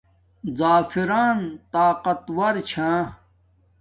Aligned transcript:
زَفران 0.57 1.39
طاقت 1.73 2.21
وار 2.35 2.55
چھا 2.69 2.91